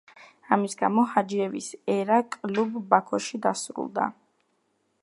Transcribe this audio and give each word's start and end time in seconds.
ამის 0.55 0.75
გამო 0.79 1.03
ჰაჯიევის 1.11 1.67
ერა 1.97 2.17
კლუბ 2.39 2.81
ბაქოში 2.95 3.45
დასრულდა. 3.47 4.09